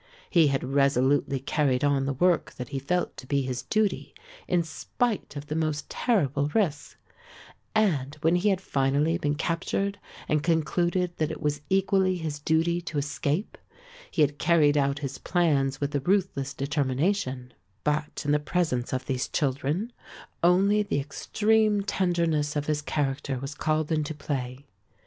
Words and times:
He 0.31 0.47
had 0.47 0.63
resolutely 0.63 1.39
carried 1.39 1.83
on 1.83 2.07
the 2.07 2.13
work 2.13 2.53
that 2.53 2.69
he 2.69 2.79
felt 2.79 3.15
to 3.17 3.27
be 3.27 3.43
his 3.43 3.61
duty 3.61 4.15
in 4.47 4.63
spite 4.63 5.35
of 5.35 5.45
the 5.45 5.53
most 5.53 5.87
terrible 5.91 6.49
risks 6.55 6.95
and, 7.75 8.15
when 8.21 8.35
he 8.37 8.49
had 8.49 8.61
finally 8.61 9.19
been 9.19 9.35
captured 9.35 9.99
and 10.27 10.41
concluded 10.41 11.15
that 11.17 11.29
it 11.29 11.39
was 11.39 11.61
equally 11.69 12.15
his 12.17 12.39
duty 12.39 12.81
to 12.81 12.97
escape, 12.97 13.59
he 14.09 14.23
had 14.23 14.39
carried 14.39 14.75
out 14.75 14.97
his 15.05 15.19
plans 15.19 15.79
with 15.79 15.93
a 15.93 15.99
ruthless 15.99 16.55
determination; 16.55 17.53
but, 17.83 18.23
in 18.25 18.31
the 18.31 18.39
presence 18.39 18.93
of 18.93 19.05
these 19.05 19.27
children, 19.27 19.91
only 20.41 20.81
the 20.81 20.99
extreme 20.99 21.83
tenderness 21.83 22.55
of 22.55 22.65
his 22.65 22.81
character 22.81 23.37
was 23.37 23.53
called 23.53 23.91
into 23.91 24.15
play. 24.15 24.65